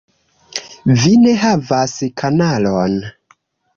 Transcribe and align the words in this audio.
Vi 1.01 1.11
ne 1.25 1.33
havas 1.43 1.95
kanalon 2.23 2.97